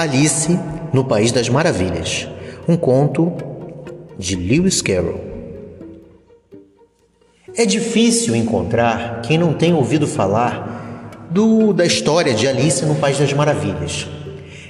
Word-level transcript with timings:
Alice 0.00 0.58
no 0.94 1.04
País 1.04 1.30
das 1.30 1.50
Maravilhas, 1.50 2.26
um 2.66 2.74
conto 2.74 3.34
de 4.18 4.34
Lewis 4.34 4.80
Carroll. 4.80 5.20
É 7.54 7.66
difícil 7.66 8.34
encontrar 8.34 9.20
quem 9.20 9.36
não 9.36 9.52
tenha 9.52 9.76
ouvido 9.76 10.06
falar 10.06 11.28
do, 11.30 11.74
da 11.74 11.84
história 11.84 12.32
de 12.32 12.48
Alice 12.48 12.82
no 12.86 12.94
País 12.94 13.18
das 13.18 13.34
Maravilhas, 13.34 14.06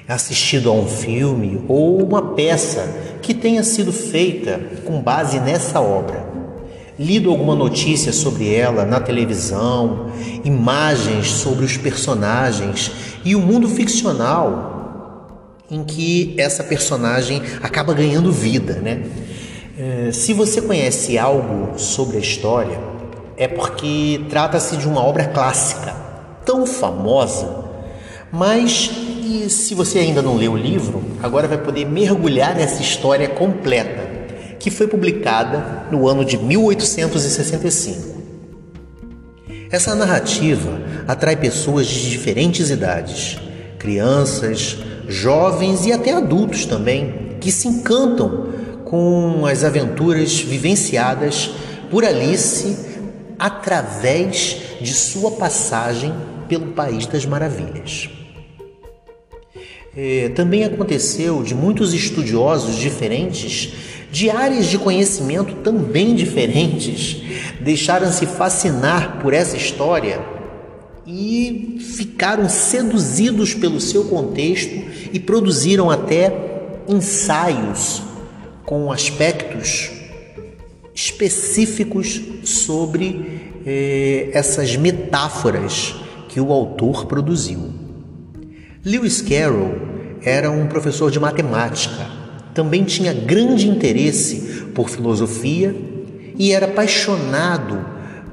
assistido 0.09 0.69
a 0.69 0.73
um 0.73 0.89
filme 0.89 1.63
ou 1.69 2.03
uma 2.03 2.35
peça 2.35 2.89
que 3.23 3.33
tenha 3.33 3.63
sido 3.63 3.93
feita 3.93 4.61
com 4.85 5.01
base 5.01 5.39
nessa 5.39 5.81
obra, 5.81 6.27
lido 6.99 7.31
alguma 7.31 7.55
notícia 7.55 8.13
sobre 8.13 8.53
ela 8.53 8.85
na 8.85 8.99
televisão, 8.99 10.11
imagens 10.45 11.31
sobre 11.31 11.65
os 11.65 11.77
personagens 11.77 12.91
e 13.25 13.37
o 13.37 13.41
mundo 13.41 13.69
ficcional 13.69 14.70
em 15.71 15.85
que 15.85 16.35
essa 16.37 16.65
personagem 16.65 17.43
acaba 17.63 17.95
ganhando 17.95 18.33
vida, 18.33 18.75
né? 18.75 19.03
É, 19.79 20.11
se 20.13 20.33
você 20.33 20.61
conhece 20.61 21.17
algo 21.17 21.79
sobre 21.79 22.17
a 22.17 22.21
história, 22.21 22.79
é 23.37 23.49
porque 23.49 24.23
trata-se 24.29 24.77
de 24.77 24.87
uma 24.87 25.03
obra 25.03 25.27
clássica, 25.27 25.95
tão 26.45 26.67
famosa, 26.67 27.65
mas 28.31 28.91
se 29.49 29.75
você 29.75 30.01
ainda 30.01 30.21
não 30.21 30.37
leu 30.37 30.53
o 30.53 30.57
livro, 30.57 31.03
agora 31.23 31.49
vai 31.49 31.59
poder 31.59 31.87
mergulhar 31.87 32.55
nessa 32.55 32.83
história 32.83 33.29
completa, 33.29 34.09
que 34.59 34.71
foi 34.71 34.87
publicada 34.87 35.87
no 35.91 36.07
ano 36.07 36.25
de 36.25 36.37
1865. 36.37 38.21
Essa 39.71 39.95
narrativa 39.95 40.81
atrai 41.07 41.37
pessoas 41.37 41.87
de 41.87 42.11
diferentes 42.11 42.71
idades, 42.71 43.39
crianças, 43.79 44.77
jovens 45.11 45.85
e 45.85 45.93
até 45.93 46.13
adultos 46.13 46.65
também, 46.65 47.37
que 47.41 47.51
se 47.51 47.67
encantam 47.67 48.49
com 48.85 49.45
as 49.45 49.65
aventuras 49.65 50.41
vivenciadas 50.41 51.51
por 51.91 52.05
Alice 52.05 52.77
através 53.39 54.57
de 54.81 54.95
sua 54.95 55.33
passagem 55.33 56.13
pelo 56.49 56.69
País 56.69 57.07
das 57.07 57.27
Maravilhas. 57.27 58.09
É, 59.97 60.29
também 60.31 60.65
aconteceu 60.65 61.43
de 61.43 61.55
muitos 61.55 61.93
estudiosos 61.93 62.77
diferentes, 62.77 63.73
de 64.13 64.31
áreas 64.31 64.67
de 64.67 64.79
conhecimento 64.79 65.57
também 65.57 66.15
diferentes, 66.15 67.23
deixaram-se 67.61 68.27
fascinar 68.27 69.19
por 69.21 69.35
essa 69.35 69.57
história 69.57 70.21
e 71.07 71.79
ficaram 71.81 72.49
seduzidos 72.49 73.55
pelo 73.55 73.81
seu 73.81 74.05
contexto 74.05 74.90
e 75.13 75.21
produziram 75.21 75.91
até 75.91 76.33
ensaios 76.89 78.03
com 78.65 78.91
aspectos 78.93 79.91
específicos 80.95 82.21
sobre 82.45 83.53
eh, 83.65 84.31
essas 84.33 84.77
metáforas 84.77 85.95
que 86.29 86.41
o 86.41 86.53
autor 86.53 87.07
produziu. 87.07 87.71
Lewis 88.85 89.21
Carroll 89.21 89.75
era 90.23 90.51
um 90.51 90.67
professor 90.67 91.11
de 91.11 91.19
matemática, 91.19 92.07
também 92.55 92.85
tinha 92.85 93.13
grande 93.13 93.69
interesse 93.69 94.67
por 94.75 94.89
filosofia 94.89 95.75
e 96.39 96.53
era 96.53 96.67
apaixonado 96.67 97.85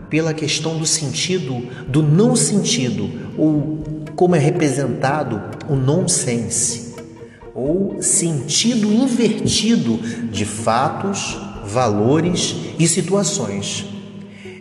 pela 0.09 0.33
questão 0.33 0.77
do 0.77 0.85
sentido, 0.85 1.67
do 1.87 2.01
não 2.01 2.35
sentido, 2.35 3.09
ou 3.37 3.83
como 4.17 4.35
é 4.35 4.39
representado 4.39 5.39
o 5.69 5.75
nonsense, 5.75 6.95
ou 7.53 8.01
sentido 8.01 8.91
invertido 8.91 9.97
de 10.31 10.43
fatos, 10.43 11.39
valores 11.63 12.55
e 12.79 12.87
situações. 12.87 13.85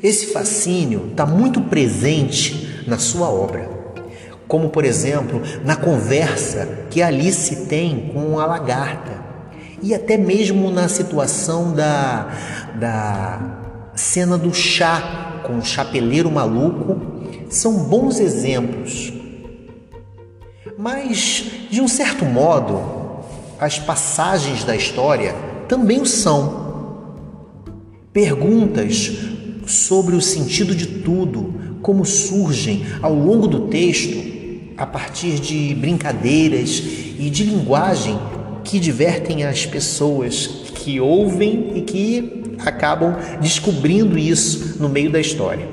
Esse 0.02 0.26
fascínio 0.26 1.08
está 1.10 1.24
muito 1.24 1.62
presente 1.62 2.84
na 2.86 2.98
sua 2.98 3.30
obra, 3.30 3.66
como 4.46 4.68
por 4.68 4.84
exemplo 4.84 5.40
na 5.64 5.74
conversa 5.74 6.86
que 6.90 7.00
Alice 7.00 7.64
tem 7.64 8.10
com 8.12 8.38
a 8.38 8.44
lagarta, 8.44 9.24
e 9.82 9.94
até 9.94 10.18
mesmo 10.18 10.70
na 10.70 10.86
situação 10.86 11.72
da, 11.72 12.30
da 12.78 13.90
cena 13.94 14.36
do 14.36 14.52
chá 14.52 15.40
com 15.46 15.56
o 15.56 15.64
chapeleiro 15.64 16.30
maluco 16.30 17.00
são 17.48 17.84
bons 17.84 18.20
exemplos. 18.20 19.15
Mas, 20.78 21.44
de 21.70 21.80
um 21.80 21.88
certo 21.88 22.24
modo, 22.26 22.82
as 23.58 23.78
passagens 23.78 24.62
da 24.62 24.76
história 24.76 25.34
também 25.66 26.00
o 26.00 26.06
são. 26.06 26.66
Perguntas 28.12 29.12
sobre 29.66 30.14
o 30.14 30.20
sentido 30.20 30.74
de 30.74 30.86
tudo, 30.86 31.54
como 31.80 32.04
surgem 32.04 32.84
ao 33.00 33.14
longo 33.14 33.46
do 33.46 33.68
texto, 33.68 34.16
a 34.76 34.86
partir 34.86 35.40
de 35.40 35.74
brincadeiras 35.74 36.82
e 37.18 37.30
de 37.30 37.44
linguagem 37.44 38.18
que 38.62 38.78
divertem 38.78 39.44
as 39.44 39.64
pessoas 39.64 40.46
que 40.74 41.00
ouvem 41.00 41.72
e 41.74 41.80
que 41.80 42.42
acabam 42.58 43.16
descobrindo 43.40 44.18
isso 44.18 44.76
no 44.78 44.90
meio 44.90 45.10
da 45.10 45.20
história. 45.20 45.66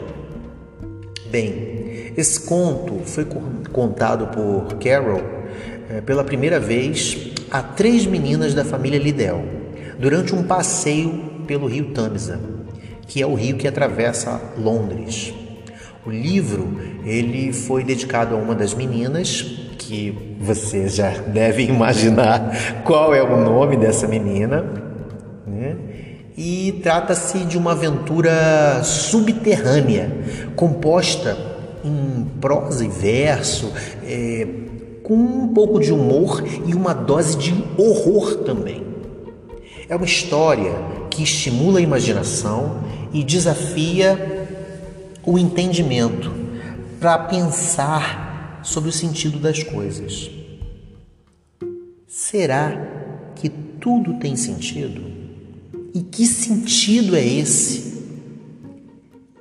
Bem, 1.29 1.72
esse 2.15 2.41
conto 2.41 3.01
foi 3.05 3.25
contado 3.71 4.27
por 4.27 4.77
Carol 4.77 5.21
é, 5.89 6.01
pela 6.01 6.23
primeira 6.23 6.59
vez 6.59 7.33
a 7.49 7.61
três 7.61 8.05
meninas 8.05 8.53
da 8.53 8.63
família 8.63 8.99
Liddell 8.99 9.43
durante 9.99 10.35
um 10.35 10.43
passeio 10.43 11.31
pelo 11.47 11.67
rio 11.67 11.91
Tamisa, 11.91 12.39
que 13.07 13.21
é 13.21 13.25
o 13.25 13.33
rio 13.33 13.57
que 13.57 13.67
atravessa 13.67 14.41
Londres. 14.57 15.33
O 16.05 16.09
livro 16.09 16.79
ele 17.05 17.53
foi 17.53 17.83
dedicado 17.83 18.35
a 18.35 18.37
uma 18.37 18.53
das 18.53 18.73
meninas 18.73 19.41
que 19.77 20.37
você 20.39 20.87
já 20.87 21.09
deve 21.27 21.63
imaginar 21.63 22.83
qual 22.83 23.13
é 23.13 23.23
o 23.23 23.43
nome 23.43 23.77
dessa 23.77 24.07
menina, 24.07 24.65
né? 25.47 25.75
e 26.35 26.79
trata-se 26.83 27.39
de 27.39 27.57
uma 27.57 27.71
aventura 27.71 28.83
subterrânea, 28.83 30.11
composta 30.55 31.52
em 31.83 32.25
prosa 32.39 32.85
e 32.85 32.87
verso, 32.87 33.71
é, 34.03 34.47
com 35.03 35.15
um 35.15 35.47
pouco 35.49 35.79
de 35.79 35.91
humor 35.91 36.43
e 36.65 36.73
uma 36.73 36.93
dose 36.93 37.37
de 37.37 37.53
horror 37.77 38.37
também. 38.37 38.83
É 39.89 39.95
uma 39.95 40.05
história 40.05 40.73
que 41.09 41.23
estimula 41.23 41.79
a 41.79 41.81
imaginação 41.81 42.83
e 43.13 43.23
desafia 43.23 44.47
o 45.25 45.37
entendimento 45.37 46.31
para 46.99 47.17
pensar 47.19 48.61
sobre 48.63 48.89
o 48.89 48.93
sentido 48.93 49.37
das 49.39 49.61
coisas. 49.61 50.31
Será 52.07 53.31
que 53.35 53.49
tudo 53.49 54.19
tem 54.19 54.35
sentido? 54.35 55.01
E 55.93 56.01
que 56.01 56.25
sentido 56.25 57.15
é 57.15 57.25
esse? 57.25 58.03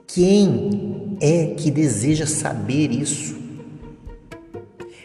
Quem 0.06 0.91
é 1.22 1.54
que 1.56 1.70
deseja 1.70 2.26
saber 2.26 2.90
isso? 2.90 3.40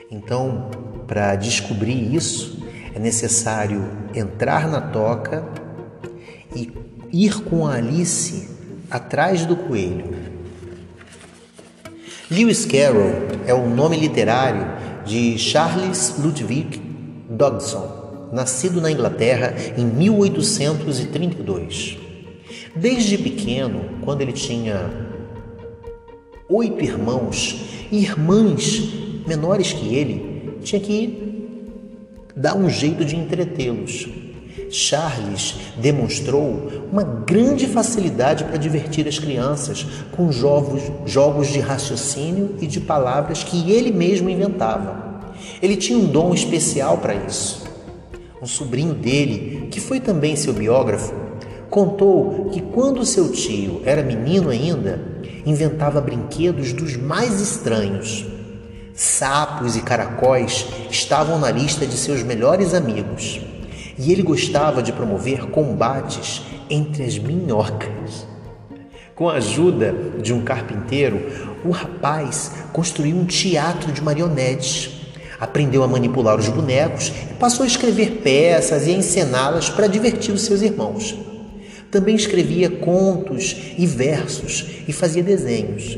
Então, 0.09 0.72
para 1.05 1.35
descobrir 1.35 2.16
isso, 2.16 2.66
é 2.95 3.00
necessário 3.00 3.88
entrar 4.16 4.67
na 4.67 4.81
toca 4.81 5.47
e 6.56 6.73
ir 7.13 7.44
com 7.44 7.68
a 7.68 7.75
Alice 7.75 8.50
atrás 8.89 9.45
do 9.45 9.56
coelho. 9.56 10.15
Lewis 12.31 12.65
Carroll 12.65 13.13
é 13.45 13.53
o 13.53 13.69
nome 13.69 13.97
literário 13.97 14.65
de 15.06 15.38
Charles 15.38 16.15
Ludwig 16.18 16.81
Dodgson 17.30 18.30
nascido 18.33 18.81
na 18.81 18.89
Inglaterra 18.91 19.53
em 19.77 19.86
1832. 19.86 22.00
Desde 22.75 23.19
pequeno, 23.19 24.00
quando 24.03 24.21
ele 24.21 24.33
tinha 24.33 25.06
oito 26.49 26.83
irmãos 26.83 27.88
e 27.91 27.97
irmãs 27.97 28.81
menores 29.27 29.73
que 29.73 29.94
ele, 29.94 30.57
tinha 30.61 30.79
que 30.79 31.44
dar 32.35 32.55
um 32.55 32.69
jeito 32.69 33.03
de 33.03 33.15
entretê-los. 33.15 34.07
Charles 34.69 35.55
demonstrou 35.77 36.71
uma 36.91 37.03
grande 37.03 37.67
facilidade 37.67 38.44
para 38.44 38.57
divertir 38.57 39.07
as 39.07 39.17
crianças 39.17 39.85
com 40.11 40.31
jogos, 40.31 40.81
jogos 41.05 41.47
de 41.47 41.59
raciocínio 41.59 42.55
e 42.61 42.67
de 42.67 42.81
palavras 42.81 43.43
que 43.43 43.71
ele 43.71 43.91
mesmo 43.91 44.29
inventava. 44.29 45.33
Ele 45.61 45.77
tinha 45.77 45.97
um 45.97 46.05
dom 46.05 46.33
especial 46.33 46.97
para 46.97 47.15
isso. 47.15 47.65
Um 48.41 48.45
sobrinho 48.45 48.93
dele, 48.93 49.67
que 49.71 49.79
foi 49.79 50.00
também 50.00 50.35
seu 50.35 50.53
biógrafo, 50.53 51.13
contou 51.69 52.50
que 52.51 52.61
quando 52.61 53.05
seu 53.05 53.31
tio 53.31 53.81
era 53.85 54.03
menino 54.03 54.50
ainda, 54.50 55.16
inventava 55.49 56.01
brinquedos 56.01 56.73
dos 56.73 56.97
mais 56.97 57.39
estranhos. 57.39 58.25
Sapos 58.94 59.75
e 59.75 59.81
caracóis 59.81 60.65
estavam 60.89 61.39
na 61.39 61.51
lista 61.51 61.85
de 61.85 61.95
seus 61.95 62.23
melhores 62.23 62.73
amigos. 62.73 63.39
E 63.97 64.11
ele 64.11 64.23
gostava 64.23 64.83
de 64.83 64.91
promover 64.91 65.47
combates 65.47 66.41
entre 66.69 67.03
as 67.03 67.17
minhocas. 67.17 68.27
Com 69.15 69.29
a 69.29 69.35
ajuda 69.35 69.95
de 70.21 70.33
um 70.33 70.41
carpinteiro, 70.41 71.19
o 71.63 71.71
rapaz 71.71 72.51
construiu 72.73 73.15
um 73.15 73.25
teatro 73.25 73.91
de 73.91 74.01
marionetes. 74.01 74.91
Aprendeu 75.39 75.83
a 75.83 75.88
manipular 75.88 76.38
os 76.38 76.50
bonecos 76.50 77.11
e 77.31 77.33
passou 77.35 77.63
a 77.63 77.67
escrever 77.67 78.21
peças 78.23 78.85
e 78.85 78.91
a 78.91 78.93
encená-las 78.93 79.69
para 79.69 79.88
divertir 79.88 80.33
os 80.33 80.41
seus 80.41 80.61
irmãos. 80.61 81.26
Também 81.92 82.16
escrevia 82.16 82.69
contos 82.69 83.56
e 83.78 83.86
versos 83.86 84.66
e 84.88 84.94
fazia 84.94 85.24
desenhos. 85.24 85.98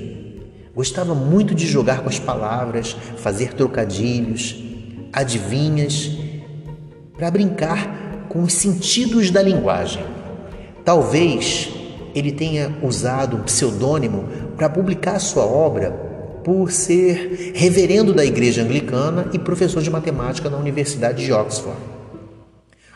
Gostava 0.76 1.16
muito 1.16 1.56
de 1.56 1.68
jogar 1.68 2.02
com 2.02 2.10
as 2.10 2.20
palavras, 2.20 2.96
fazer 3.18 3.54
trocadilhos, 3.54 4.56
adivinhas, 5.12 6.12
para 7.18 7.32
brincar 7.32 8.28
com 8.30 8.44
os 8.44 8.54
sentidos 8.54 9.32
da 9.32 9.42
linguagem. 9.42 10.04
Talvez 10.86 11.70
ele 12.16 12.32
tenha 12.32 12.78
usado 12.82 13.38
um 13.38 13.44
pseudônimo 13.44 14.28
para 14.56 14.70
publicar 14.70 15.20
sua 15.20 15.46
obra 15.46 15.92
por 16.44 16.72
ser 16.72 17.52
reverendo 17.54 18.14
da 18.14 18.26
igreja 18.26 18.62
anglicana 18.62 19.30
e 19.34 19.40
professor 19.40 19.84
de 19.84 19.90
matemática 19.90 20.50
na 20.50 20.58
Universidade 20.58 21.26
de 21.26 21.34
Oxford. 21.34 21.78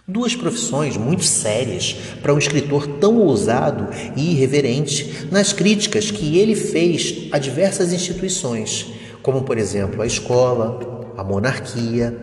Duas 0.05 0.35
profissões 0.35 0.97
muito 0.97 1.23
sérias 1.23 1.95
para 2.21 2.33
um 2.33 2.37
escritor 2.37 2.85
tão 2.99 3.19
ousado 3.19 3.87
e 4.17 4.31
irreverente 4.31 5.29
nas 5.31 5.53
críticas 5.53 6.11
que 6.11 6.37
ele 6.37 6.55
fez 6.55 7.29
a 7.31 7.37
diversas 7.37 7.93
instituições, 7.93 8.91
como, 9.21 9.43
por 9.43 9.57
exemplo, 9.57 10.01
a 10.01 10.05
escola, 10.05 11.13
a 11.15 11.23
monarquia, 11.23 12.13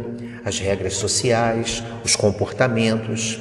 as 0.45 0.59
regras 0.59 0.97
sociais, 0.97 1.83
os 2.05 2.15
comportamentos. 2.15 3.39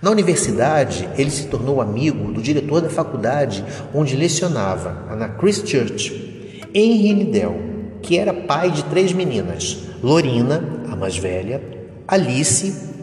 Na 0.00 0.08
universidade, 0.12 1.08
ele 1.18 1.30
se 1.32 1.48
tornou 1.48 1.80
amigo 1.80 2.32
do 2.32 2.40
diretor 2.40 2.80
da 2.80 2.88
faculdade 2.88 3.64
onde 3.92 4.14
lecionava, 4.14 5.16
na 5.16 5.30
Christchurch, 5.30 6.62
Henry 6.72 7.12
Liddell, 7.12 7.56
que 8.00 8.18
era 8.18 8.32
pai 8.32 8.70
de 8.70 8.84
três 8.84 9.12
meninas: 9.12 9.78
Lorina, 10.00 10.62
a 10.88 10.94
mais 10.94 11.18
velha, 11.18 11.60
Alice, 12.06 12.93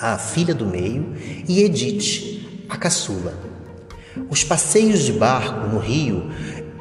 a 0.00 0.16
filha 0.18 0.54
do 0.54 0.66
meio, 0.66 1.14
e 1.48 1.62
Edith, 1.62 2.64
a 2.68 2.76
caçula. 2.76 3.34
Os 4.28 4.44
passeios 4.44 5.00
de 5.00 5.12
barco 5.12 5.68
no 5.68 5.78
rio 5.78 6.30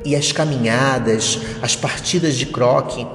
e 0.03 0.15
as 0.15 0.31
caminhadas, 0.31 1.39
as 1.61 1.75
partidas 1.75 2.35
de 2.35 2.45
croque 2.45 3.05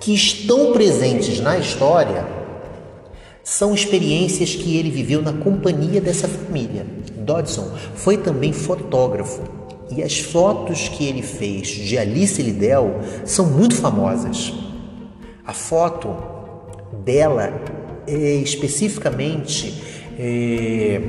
que 0.00 0.14
estão 0.14 0.72
presentes 0.72 1.40
na 1.40 1.58
história 1.58 2.26
são 3.42 3.74
experiências 3.74 4.54
que 4.54 4.76
ele 4.76 4.90
viveu 4.90 5.22
na 5.22 5.32
companhia 5.32 6.00
dessa 6.00 6.28
família. 6.28 6.86
Dodson 7.16 7.72
foi 7.94 8.18
também 8.18 8.52
fotógrafo 8.52 9.42
e 9.90 10.02
as 10.02 10.18
fotos 10.18 10.88
que 10.88 11.06
ele 11.06 11.22
fez 11.22 11.68
de 11.68 11.96
Alice 11.96 12.40
Liddell 12.42 13.00
são 13.24 13.46
muito 13.46 13.74
famosas. 13.74 14.52
A 15.46 15.54
foto 15.54 16.14
dela 17.04 17.52
especificamente 18.14 19.82
é, 20.18 21.00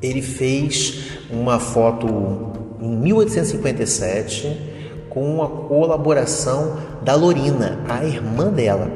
ele 0.00 0.22
fez 0.22 1.18
uma 1.30 1.58
foto 1.58 2.52
em 2.80 2.96
1857 2.96 4.70
com 5.08 5.42
a 5.42 5.48
colaboração 5.48 6.76
da 7.02 7.14
Lorina, 7.14 7.80
a 7.88 8.04
irmã 8.04 8.50
dela. 8.50 8.90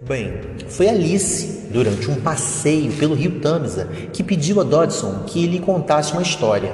Bem, 0.00 0.40
foi 0.68 0.88
Alice, 0.88 1.68
durante 1.70 2.10
um 2.10 2.16
passeio 2.16 2.92
pelo 2.92 3.14
rio 3.14 3.40
Tamisa, 3.40 3.86
que 4.12 4.22
pediu 4.22 4.60
a 4.60 4.64
Dodson 4.64 5.24
que 5.26 5.46
lhe 5.46 5.60
contasse 5.60 6.12
uma 6.12 6.22
história. 6.22 6.72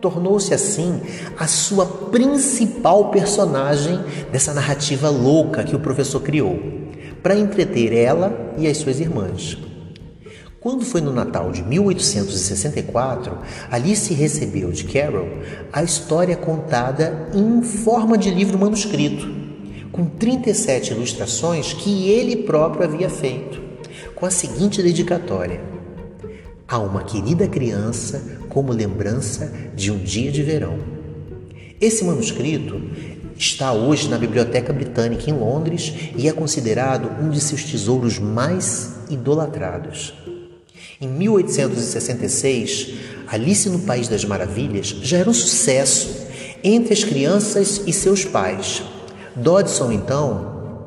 Tornou-se 0.00 0.52
assim 0.52 1.00
a 1.38 1.46
sua 1.46 1.86
principal 1.86 3.10
personagem 3.10 3.98
dessa 4.30 4.52
narrativa 4.52 5.08
louca 5.08 5.64
que 5.64 5.74
o 5.74 5.80
professor 5.80 6.20
criou 6.20 6.85
para 7.22 7.36
entreter 7.36 7.92
ela 7.92 8.54
e 8.58 8.66
as 8.66 8.76
suas 8.76 9.00
irmãs. 9.00 9.58
Quando 10.66 10.84
foi 10.84 11.00
no 11.00 11.12
Natal 11.12 11.52
de 11.52 11.62
1864, 11.62 13.38
Alice 13.70 14.12
recebeu 14.12 14.72
de 14.72 14.82
Carol 14.82 15.28
a 15.72 15.84
história 15.84 16.36
contada 16.36 17.28
em 17.32 17.62
forma 17.62 18.18
de 18.18 18.30
livro 18.30 18.58
manuscrito, 18.58 19.28
com 19.92 20.06
37 20.06 20.92
ilustrações 20.92 21.72
que 21.72 22.10
ele 22.10 22.38
próprio 22.38 22.82
havia 22.82 23.08
feito, 23.08 23.62
com 24.16 24.26
a 24.26 24.30
seguinte 24.30 24.82
dedicatória: 24.82 25.60
A 26.66 26.78
uma 26.80 27.04
querida 27.04 27.46
criança 27.46 28.40
como 28.48 28.72
lembrança 28.72 29.52
de 29.72 29.92
um 29.92 29.98
dia 29.98 30.32
de 30.32 30.42
verão. 30.42 30.78
Esse 31.80 32.04
manuscrito 32.04 32.80
Está 33.38 33.72
hoje 33.72 34.08
na 34.08 34.16
Biblioteca 34.16 34.72
Britânica 34.72 35.28
em 35.28 35.34
Londres 35.34 35.92
e 36.16 36.26
é 36.26 36.32
considerado 36.32 37.22
um 37.22 37.28
de 37.28 37.40
seus 37.40 37.64
tesouros 37.64 38.18
mais 38.18 38.94
idolatrados. 39.10 40.14
Em 40.98 41.06
1866, 41.06 42.94
Alice 43.26 43.68
no 43.68 43.80
País 43.80 44.08
das 44.08 44.24
Maravilhas 44.24 44.86
já 45.02 45.18
era 45.18 45.28
um 45.28 45.34
sucesso 45.34 46.26
entre 46.64 46.94
as 46.94 47.04
crianças 47.04 47.82
e 47.86 47.92
seus 47.92 48.24
pais. 48.24 48.82
Dodson, 49.34 49.92
então, 49.92 50.86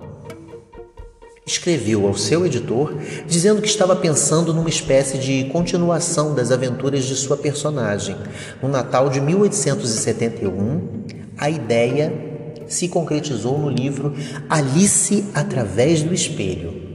escreveu 1.46 2.08
ao 2.08 2.16
seu 2.16 2.48
editor 2.48 2.98
dizendo 3.28 3.62
que 3.62 3.68
estava 3.68 3.96
pensando 3.96 4.56
numa 4.56 4.70
espécie 4.70 5.20
de 5.20 5.44
continuação 5.52 6.34
das 6.34 6.52
aventuras 6.52 7.06
de 7.06 7.16
sua 7.16 7.38
personagem. 7.38 8.16
No 8.62 8.68
Natal 8.70 9.10
de 9.10 9.22
1871, 9.22 11.04
a 11.38 11.50
ideia 11.50 12.29
se 12.70 12.88
concretizou 12.88 13.58
no 13.58 13.70
livro 13.70 14.14
Alice 14.48 15.26
através 15.34 16.04
do 16.04 16.14
espelho. 16.14 16.90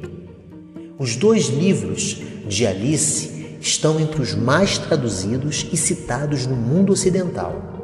Os 0.98 1.16
dois 1.16 1.48
livros 1.48 2.22
de 2.48 2.66
Alice 2.66 3.58
estão 3.60 3.98
entre 3.98 4.22
os 4.22 4.34
mais 4.34 4.78
traduzidos 4.78 5.66
e 5.72 5.76
citados 5.76 6.46
no 6.46 6.54
mundo 6.54 6.92
ocidental. 6.92 7.74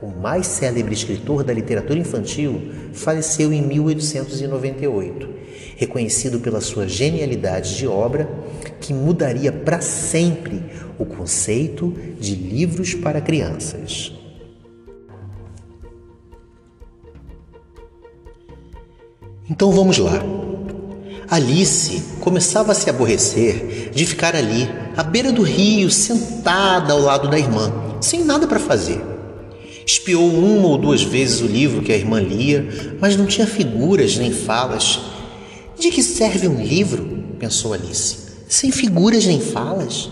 O 0.00 0.08
mais 0.08 0.46
célebre 0.46 0.94
escritor 0.94 1.44
da 1.44 1.52
literatura 1.52 1.98
infantil 1.98 2.60
faleceu 2.92 3.52
em 3.52 3.62
1898, 3.62 5.28
reconhecido 5.76 6.40
pela 6.40 6.60
sua 6.60 6.88
genialidade 6.88 7.76
de 7.76 7.86
obra 7.86 8.28
que 8.80 8.92
mudaria 8.92 9.52
para 9.52 9.80
sempre 9.80 10.62
o 10.98 11.04
conceito 11.04 11.94
de 12.18 12.34
livros 12.34 12.94
para 12.94 13.20
crianças. 13.20 14.21
Então 19.50 19.72
vamos 19.72 19.98
lá. 19.98 20.22
Alice 21.28 22.02
começava 22.20 22.72
a 22.72 22.74
se 22.74 22.88
aborrecer 22.88 23.90
de 23.94 24.06
ficar 24.06 24.36
ali, 24.36 24.68
à 24.96 25.02
beira 25.02 25.32
do 25.32 25.42
rio, 25.42 25.90
sentada 25.90 26.92
ao 26.92 27.00
lado 27.00 27.28
da 27.28 27.38
irmã, 27.38 27.72
sem 28.00 28.24
nada 28.24 28.46
para 28.46 28.60
fazer. 28.60 29.00
Espiou 29.86 30.28
uma 30.28 30.68
ou 30.68 30.78
duas 30.78 31.02
vezes 31.02 31.40
o 31.40 31.46
livro 31.46 31.82
que 31.82 31.92
a 31.92 31.96
irmã 31.96 32.20
lia, 32.20 32.96
mas 33.00 33.16
não 33.16 33.26
tinha 33.26 33.46
figuras 33.46 34.16
nem 34.16 34.32
falas. 34.32 35.00
De 35.78 35.90
que 35.90 36.02
serve 36.02 36.46
um 36.46 36.62
livro? 36.62 37.22
pensou 37.38 37.72
Alice, 37.72 38.16
sem 38.48 38.70
figuras 38.70 39.26
nem 39.26 39.40
falas? 39.40 40.08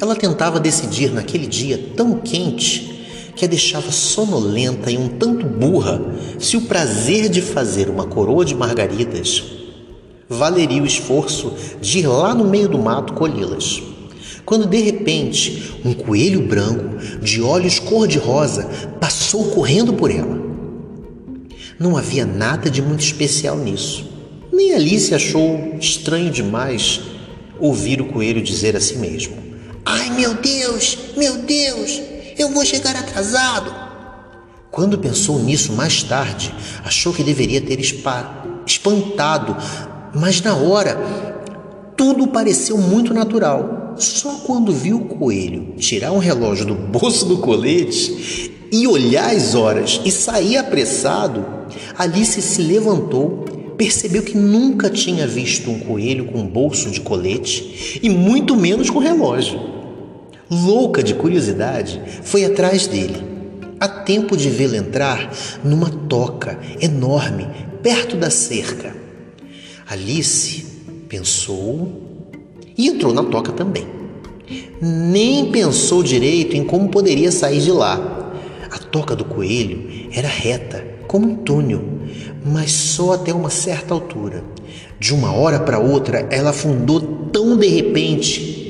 Ela 0.00 0.16
tentava 0.16 0.58
decidir 0.58 1.12
naquele 1.12 1.46
dia 1.46 1.92
tão 1.94 2.18
quente 2.18 2.95
que 3.36 3.44
a 3.44 3.48
deixava 3.48 3.92
sonolenta 3.92 4.90
e 4.90 4.96
um 4.96 5.08
tanto 5.08 5.46
burra 5.46 6.00
se 6.38 6.56
o 6.56 6.62
prazer 6.62 7.28
de 7.28 7.42
fazer 7.42 7.88
uma 7.88 8.06
coroa 8.06 8.44
de 8.44 8.54
margaridas 8.54 9.44
valeria 10.28 10.82
o 10.82 10.86
esforço 10.86 11.54
de 11.80 12.00
ir 12.00 12.06
lá 12.06 12.34
no 12.34 12.44
meio 12.44 12.68
do 12.68 12.78
mato 12.78 13.12
colhê-las. 13.12 13.82
Quando 14.44 14.66
de 14.66 14.78
repente 14.78 15.74
um 15.84 15.92
coelho 15.92 16.42
branco, 16.42 16.96
de 17.20 17.42
olhos 17.42 17.78
cor-de-rosa, 17.78 18.64
passou 19.00 19.50
correndo 19.50 19.94
por 19.94 20.10
ela. 20.10 20.44
Não 21.78 21.96
havia 21.96 22.24
nada 22.24 22.70
de 22.70 22.80
muito 22.80 23.04
especial 23.04 23.56
nisso. 23.58 24.08
Nem 24.52 24.72
Alice 24.72 25.14
achou 25.14 25.74
estranho 25.78 26.30
demais 26.30 27.00
ouvir 27.58 28.00
o 28.00 28.06
coelho 28.06 28.40
dizer 28.40 28.76
a 28.76 28.80
si 28.80 28.96
mesmo: 28.96 29.36
Ai 29.84 30.10
meu 30.10 30.34
Deus, 30.34 30.96
meu 31.16 31.38
Deus, 31.38 32.00
eu 32.38 32.50
vou 32.50 32.64
chegar 32.64 32.96
atrasado. 32.96 33.74
Quando 34.70 34.98
pensou 34.98 35.38
nisso 35.38 35.72
mais 35.72 36.02
tarde, 36.02 36.54
achou 36.84 37.12
que 37.12 37.22
deveria 37.22 37.60
ter 37.60 37.80
espantado, 38.66 39.56
mas 40.14 40.40
na 40.42 40.54
hora 40.54 40.96
tudo 41.96 42.26
pareceu 42.28 42.76
muito 42.76 43.14
natural. 43.14 43.94
Só 43.96 44.30
quando 44.46 44.72
viu 44.72 44.98
o 44.98 45.04
coelho 45.06 45.74
tirar 45.78 46.12
um 46.12 46.18
relógio 46.18 46.66
do 46.66 46.74
bolso 46.74 47.24
do 47.24 47.38
colete 47.38 48.52
e 48.70 48.86
olhar 48.86 49.34
as 49.34 49.54
horas 49.54 50.00
e 50.04 50.10
sair 50.10 50.58
apressado, 50.58 51.46
Alice 51.96 52.42
se 52.42 52.60
levantou, 52.60 53.44
percebeu 53.78 54.22
que 54.22 54.36
nunca 54.36 54.90
tinha 54.90 55.26
visto 55.26 55.70
um 55.70 55.78
coelho 55.80 56.26
com 56.26 56.46
bolso 56.46 56.90
de 56.90 57.00
colete 57.00 57.98
e 58.02 58.10
muito 58.10 58.54
menos 58.54 58.90
com 58.90 58.98
relógio. 58.98 59.75
Louca 60.48 61.02
de 61.02 61.14
curiosidade, 61.14 62.00
foi 62.22 62.44
atrás 62.44 62.86
dele. 62.86 63.20
Há 63.80 63.88
tempo 63.88 64.36
de 64.36 64.48
vê-lo 64.48 64.76
entrar 64.76 65.32
numa 65.64 65.90
toca 65.90 66.58
enorme 66.80 67.48
perto 67.82 68.16
da 68.16 68.30
cerca. 68.30 68.94
Alice 69.88 70.64
pensou 71.08 72.30
e 72.78 72.86
entrou 72.86 73.12
na 73.12 73.24
toca 73.24 73.50
também. 73.50 73.86
Nem 74.80 75.50
pensou 75.50 76.02
direito 76.02 76.56
em 76.56 76.62
como 76.62 76.90
poderia 76.90 77.32
sair 77.32 77.60
de 77.60 77.72
lá. 77.72 78.32
A 78.70 78.78
toca 78.78 79.16
do 79.16 79.24
coelho 79.24 80.08
era 80.12 80.28
reta, 80.28 80.84
como 81.08 81.28
um 81.28 81.34
túnel, 81.34 81.82
mas 82.44 82.70
só 82.70 83.14
até 83.14 83.32
uma 83.34 83.50
certa 83.50 83.92
altura. 83.92 84.44
De 84.98 85.12
uma 85.12 85.32
hora 85.32 85.58
para 85.58 85.80
outra, 85.80 86.28
ela 86.30 86.50
afundou 86.50 87.00
tão 87.32 87.56
de 87.56 87.66
repente 87.66 88.65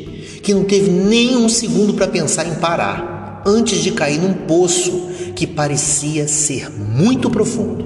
que 0.46 0.54
não 0.54 0.62
teve 0.62 0.92
nem 0.92 1.36
um 1.36 1.48
segundo 1.48 1.94
para 1.94 2.06
pensar 2.06 2.46
em 2.46 2.54
parar, 2.54 3.42
antes 3.44 3.82
de 3.82 3.90
cair 3.90 4.20
num 4.20 4.32
poço 4.32 5.08
que 5.34 5.44
parecia 5.44 6.28
ser 6.28 6.70
muito 6.70 7.28
profundo. 7.28 7.84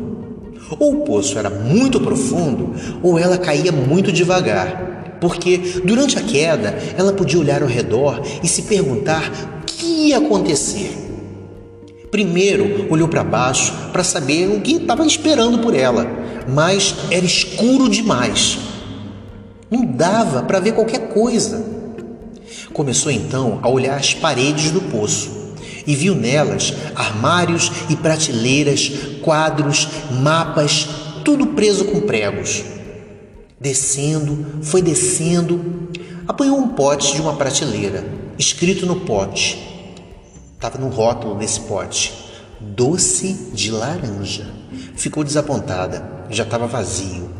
Ou 0.78 0.96
o 0.96 1.00
poço 1.06 1.38
era 1.38 1.48
muito 1.48 1.98
profundo, 1.98 2.74
ou 3.02 3.18
ela 3.18 3.38
caía 3.38 3.72
muito 3.72 4.12
devagar, 4.12 5.16
porque 5.22 5.56
durante 5.86 6.18
a 6.18 6.20
queda 6.20 6.76
ela 6.98 7.14
podia 7.14 7.40
olhar 7.40 7.62
ao 7.62 7.68
redor 7.68 8.20
e 8.42 8.46
se 8.46 8.60
perguntar 8.60 9.62
o 9.62 9.64
que 9.64 10.08
ia 10.08 10.18
acontecer. 10.18 10.92
Primeiro 12.10 12.88
olhou 12.90 13.08
para 13.08 13.24
baixo 13.24 13.72
para 13.90 14.04
saber 14.04 14.48
o 14.48 14.60
que 14.60 14.72
estava 14.72 15.06
esperando 15.06 15.60
por 15.60 15.74
ela, 15.74 16.06
mas 16.46 16.94
era 17.10 17.24
escuro 17.24 17.88
demais. 17.88 18.58
Não 19.70 19.82
dava 19.82 20.42
para 20.42 20.60
ver 20.60 20.72
qualquer 20.72 21.08
coisa. 21.08 21.79
Começou 22.72 23.10
então 23.10 23.58
a 23.62 23.68
olhar 23.68 23.96
as 23.96 24.14
paredes 24.14 24.70
do 24.70 24.80
poço 24.80 25.54
e 25.86 25.94
viu 25.94 26.14
nelas 26.14 26.74
armários 26.94 27.70
e 27.88 27.96
prateleiras, 27.96 28.90
quadros, 29.22 29.88
mapas, 30.22 30.86
tudo 31.24 31.48
preso 31.48 31.84
com 31.86 32.00
pregos. 32.00 32.62
Descendo, 33.60 34.62
foi 34.62 34.80
descendo, 34.80 35.88
apanhou 36.26 36.58
um 36.58 36.68
pote 36.68 37.14
de 37.14 37.20
uma 37.20 37.36
prateleira, 37.36 38.04
escrito 38.38 38.86
no 38.86 39.00
pote 39.00 39.70
Estava 40.60 40.76
no 40.76 40.88
rótulo 40.88 41.36
desse 41.36 41.58
pote. 41.60 42.12
Doce 42.60 43.32
de 43.54 43.70
laranja. 43.70 44.46
Ficou 44.94 45.24
desapontada. 45.24 46.26
Já 46.28 46.44
estava 46.44 46.66
vazio. 46.66 47.30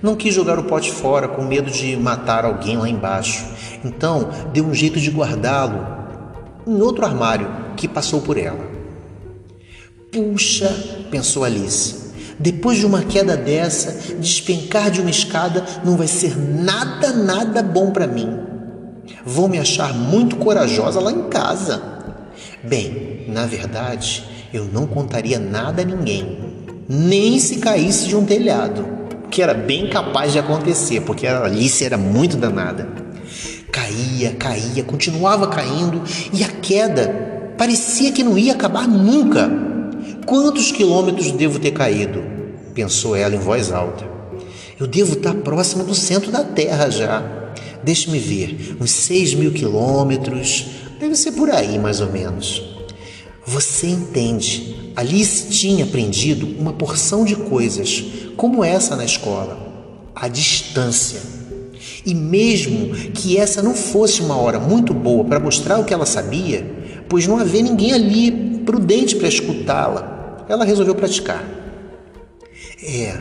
Não 0.00 0.16
quis 0.16 0.34
jogar 0.34 0.58
o 0.58 0.64
pote 0.64 0.90
fora 0.90 1.28
com 1.28 1.44
medo 1.44 1.70
de 1.70 1.94
matar 1.94 2.46
alguém 2.46 2.78
lá 2.78 2.88
embaixo. 2.88 3.44
Então 3.84 4.30
deu 4.52 4.64
um 4.64 4.74
jeito 4.74 5.00
de 5.00 5.10
guardá-lo 5.10 5.86
em 6.66 6.80
outro 6.80 7.04
armário 7.04 7.48
que 7.76 7.88
passou 7.88 8.20
por 8.20 8.36
ela. 8.36 8.68
Puxa, 10.12 10.68
pensou 11.10 11.44
Alice. 11.44 12.10
Depois 12.38 12.78
de 12.78 12.86
uma 12.86 13.02
queda 13.02 13.36
dessa, 13.36 14.14
despencar 14.14 14.90
de 14.90 15.00
uma 15.00 15.10
escada 15.10 15.64
não 15.84 15.96
vai 15.96 16.06
ser 16.06 16.36
nada, 16.36 17.12
nada 17.12 17.62
bom 17.62 17.90
para 17.90 18.06
mim. 18.06 18.40
Vou 19.24 19.48
me 19.48 19.58
achar 19.58 19.92
muito 19.92 20.36
corajosa 20.36 21.00
lá 21.00 21.12
em 21.12 21.28
casa. 21.28 21.82
Bem, 22.62 23.26
na 23.28 23.44
verdade, 23.46 24.24
eu 24.52 24.64
não 24.64 24.86
contaria 24.86 25.38
nada 25.38 25.82
a 25.82 25.84
ninguém, 25.84 26.38
nem 26.88 27.38
se 27.38 27.58
caísse 27.58 28.08
de 28.08 28.16
um 28.16 28.24
telhado, 28.24 28.86
que 29.30 29.42
era 29.42 29.54
bem 29.54 29.88
capaz 29.88 30.32
de 30.32 30.38
acontecer, 30.38 31.02
porque 31.02 31.26
a 31.26 31.44
Alice 31.44 31.84
era 31.84 31.96
muito 31.98 32.36
danada. 32.36 32.88
Caía, 34.00 34.32
caía, 34.32 34.84
continuava 34.84 35.48
caindo 35.48 36.02
e 36.32 36.42
a 36.42 36.48
queda 36.48 37.54
parecia 37.58 38.12
que 38.12 38.22
não 38.22 38.38
ia 38.38 38.52
acabar 38.52 38.88
nunca. 38.88 39.50
Quantos 40.26 40.72
quilômetros 40.72 41.32
devo 41.32 41.58
ter 41.58 41.72
caído? 41.72 42.22
pensou 42.74 43.16
ela 43.16 43.34
em 43.34 43.38
voz 43.38 43.72
alta. 43.72 44.08
Eu 44.78 44.86
devo 44.86 45.14
estar 45.14 45.34
próximo 45.34 45.84
do 45.84 45.94
centro 45.94 46.30
da 46.30 46.44
Terra 46.44 46.88
já. 46.88 47.22
Deixe-me 47.82 48.18
ver, 48.18 48.76
uns 48.80 48.90
seis 48.90 49.34
mil 49.34 49.52
quilômetros, 49.52 50.66
Deve 51.00 51.16
ser 51.16 51.32
por 51.32 51.48
aí, 51.48 51.78
mais 51.78 52.02
ou 52.02 52.12
menos. 52.12 52.62
Você 53.46 53.86
entende? 53.86 54.92
Alice 54.94 55.48
tinha 55.48 55.84
aprendido 55.84 56.46
uma 56.60 56.74
porção 56.74 57.24
de 57.24 57.34
coisas, 57.36 58.04
como 58.36 58.62
essa 58.62 58.94
na 58.94 59.04
escola: 59.06 59.58
a 60.14 60.28
distância. 60.28 61.39
E 62.04 62.14
mesmo 62.14 62.94
que 63.12 63.36
essa 63.36 63.62
não 63.62 63.74
fosse 63.74 64.22
uma 64.22 64.36
hora 64.36 64.58
muito 64.58 64.94
boa 64.94 65.24
para 65.24 65.40
mostrar 65.40 65.78
o 65.78 65.84
que 65.84 65.92
ela 65.92 66.06
sabia, 66.06 66.64
pois 67.08 67.26
não 67.26 67.38
havia 67.38 67.62
ninguém 67.62 67.92
ali 67.92 68.30
prudente 68.64 69.16
para 69.16 69.28
escutá-la, 69.28 70.46
ela 70.48 70.64
resolveu 70.64 70.94
praticar. 70.94 71.44
É, 72.82 73.18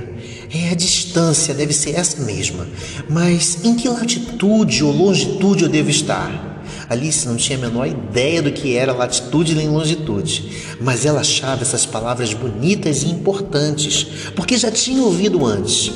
é 0.51 0.69
a 0.71 0.74
distância, 0.74 1.53
deve 1.53 1.74
ser 1.74 1.95
essa 1.95 2.24
mesma. 2.24 2.67
Mas 3.09 3.63
em 3.63 3.75
que 3.75 3.89
latitude 3.89 4.83
ou 4.83 4.91
longitude 4.91 5.63
eu 5.63 5.69
devo 5.69 5.89
estar? 5.89 6.50
Alice 6.89 7.27
não 7.27 7.36
tinha 7.36 7.57
a 7.57 7.62
menor 7.62 7.88
ideia 7.88 8.41
do 8.41 8.51
que 8.51 8.75
era 8.75 8.93
latitude 8.93 9.53
nem 9.53 9.67
longitude, 9.67 10.51
mas 10.81 11.05
ela 11.05 11.21
achava 11.21 11.62
essas 11.62 11.86
palavras 11.86 12.33
bonitas 12.33 13.03
e 13.03 13.09
importantes, 13.09 14.07
porque 14.36 14.57
já 14.57 14.71
tinha 14.71 15.03
ouvido 15.03 15.45
antes 15.45 15.91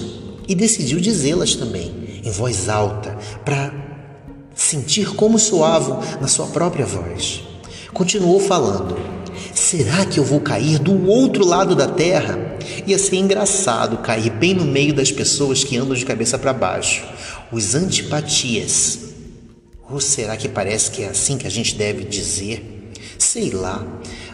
e 0.48 0.54
decidiu 0.54 1.00
dizê-las 1.00 1.56
também, 1.56 1.92
em 2.24 2.32
voz 2.32 2.70
alta, 2.70 3.18
para 3.44 3.74
sentir 4.56 5.14
como 5.16 5.38
soavam 5.38 6.00
na 6.22 6.28
sua 6.28 6.48
própria 6.48 6.86
voz. 6.86 7.44
Continuou 7.94 8.40
falando: 8.40 8.98
Será 9.54 10.06
que 10.06 10.20
eu 10.20 10.24
vou 10.24 10.40
cair 10.40 10.80
do 10.80 11.08
outro 11.08 11.46
lado 11.46 11.76
da 11.76 11.88
terra? 11.88 12.58
Ia 12.88 12.98
ser 12.98 13.18
engraçado 13.18 13.98
cair 13.98 14.32
bem 14.32 14.54
no 14.54 14.66
meio 14.66 14.94
das 14.94 15.12
pessoas 15.12 15.64
que 15.64 15.78
andam 15.78 15.96
de 15.96 16.06
cabeça 16.06 16.38
para 16.38 16.54
baixo, 16.54 17.04
os 17.52 17.76
antipatias. 17.76 19.00
Ou 19.90 20.00
será 20.00 20.38
que 20.38 20.48
parece 20.48 20.92
que 20.92 21.04
é 21.04 21.10
assim 21.10 21.38
que 21.38 21.46
a 21.46 21.52
gente 21.52 21.76
deve 21.76 22.04
dizer? 22.04 22.92
Sei 23.18 23.52
lá. 23.52 23.86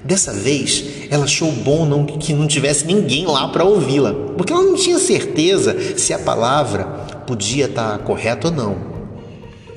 Dessa 0.03 0.31
vez, 0.31 0.84
ela 1.10 1.25
achou 1.25 1.51
bom 1.51 1.86
não, 1.86 2.05
que 2.05 2.31
não 2.31 2.48
tivesse 2.48 2.86
ninguém 2.86 3.25
lá 3.25 3.50
para 3.50 3.65
ouvi-la, 3.65 4.13
porque 4.38 4.53
ela 4.53 4.63
não 4.63 4.75
tinha 4.75 4.98
certeza 4.98 5.75
se 5.98 6.13
a 6.13 6.19
palavra 6.19 7.08
podia 7.29 7.65
estar 7.65 8.00
tá 8.00 8.03
correta 8.03 8.48
ou 8.48 8.53
não. 8.53 8.75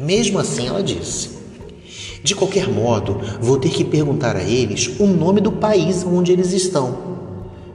Mesmo 0.00 0.38
assim, 0.38 0.68
ela 0.68 0.82
disse: 0.82 1.28
De 2.24 2.34
qualquer 2.34 2.66
modo, 2.66 3.20
vou 3.42 3.58
ter 3.58 3.68
que 3.68 3.84
perguntar 3.84 4.36
a 4.36 4.42
eles 4.42 4.90
o 4.98 5.06
nome 5.06 5.38
do 5.42 5.52
país 5.52 6.02
onde 6.02 6.32
eles 6.32 6.52
estão. 6.52 7.12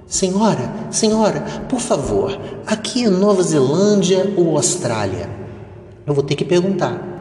Senhora, 0.07 0.73
senhora, 0.89 1.41
por 1.69 1.79
favor, 1.79 2.39
aqui 2.65 3.03
é 3.03 3.09
Nova 3.09 3.43
Zelândia 3.43 4.33
ou 4.35 4.55
Austrália? 4.55 5.29
Eu 6.07 6.13
vou 6.13 6.23
ter 6.23 6.35
que 6.35 6.45
perguntar. 6.45 7.15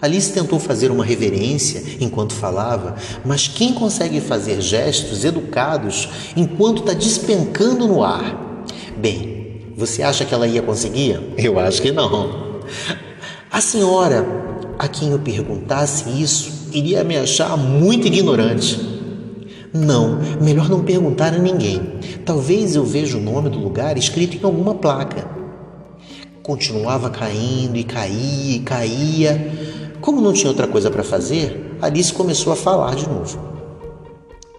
Alice 0.00 0.32
tentou 0.32 0.58
fazer 0.58 0.90
uma 0.90 1.04
reverência 1.04 1.82
enquanto 2.00 2.32
falava, 2.32 2.94
mas 3.24 3.48
quem 3.48 3.74
consegue 3.74 4.20
fazer 4.20 4.60
gestos 4.60 5.24
educados 5.24 6.08
enquanto 6.36 6.78
está 6.78 6.94
despencando 6.94 7.86
no 7.86 8.02
ar? 8.02 8.62
Bem, 8.96 9.33
você 9.76 10.02
acha 10.02 10.24
que 10.24 10.34
ela 10.34 10.46
ia 10.46 10.62
conseguir? 10.62 11.20
Eu 11.36 11.58
acho 11.58 11.80
que 11.82 11.92
não. 11.92 12.60
A 13.50 13.60
senhora 13.60 14.26
a 14.78 14.88
quem 14.88 15.10
eu 15.10 15.18
perguntasse 15.18 16.08
isso 16.20 16.68
iria 16.72 17.04
me 17.04 17.16
achar 17.16 17.56
muito 17.56 18.06
ignorante. 18.06 18.92
Não, 19.72 20.18
melhor 20.40 20.68
não 20.68 20.82
perguntar 20.82 21.34
a 21.34 21.38
ninguém. 21.38 21.98
Talvez 22.24 22.76
eu 22.76 22.84
veja 22.84 23.16
o 23.16 23.20
nome 23.20 23.50
do 23.50 23.58
lugar 23.58 23.96
escrito 23.98 24.36
em 24.36 24.44
alguma 24.44 24.74
placa. 24.74 25.28
Continuava 26.42 27.10
caindo 27.10 27.76
e 27.76 27.84
caía 27.84 28.56
e 28.56 28.60
caía 28.60 29.52
como 30.04 30.20
não 30.20 30.34
tinha 30.34 30.50
outra 30.50 30.66
coisa 30.66 30.90
para 30.90 31.02
fazer, 31.02 31.78
Alice 31.80 32.12
começou 32.12 32.52
a 32.52 32.56
falar 32.56 32.94
de 32.94 33.08
novo. 33.08 33.53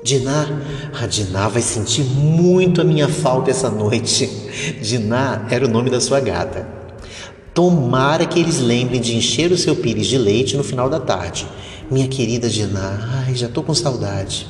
Diná, 0.06 0.48
a 1.02 1.08
Diná 1.08 1.48
vai 1.48 1.64
sentir 1.64 2.04
muito 2.04 2.80
a 2.80 2.84
minha 2.84 3.10
falta 3.10 3.50
essa 3.50 3.72
noite. 3.72 4.30
Diná 4.80 5.48
era 5.50 5.66
o 5.66 5.68
nome 5.68 5.90
da 5.90 6.00
sua 6.00 6.20
gata. 6.20 6.68
Tomara 7.56 8.28
que 8.28 8.40
eles 8.40 8.60
lembrem 8.60 9.02
de 9.02 9.16
encher 9.16 9.52
o 9.52 9.58
seu 9.58 9.76
pires 9.76 10.06
de 10.06 10.20
leite 10.20 10.56
no 10.56 10.64
final 10.64 10.92
da 10.92 11.00
tarde. 11.00 11.48
Minha 11.90 12.08
querida 12.08 12.48
Diná, 12.48 13.24
ai, 13.26 13.34
já 13.34 13.50
tô 13.50 13.64
com 13.64 13.74
saudade. 13.74 14.46